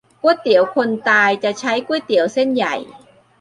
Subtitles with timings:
[0.21, 2.75] ก๋วยเตี๋ยวคนตาย จะใช้ก๋วยเตี๋ยวเส้นใหญ่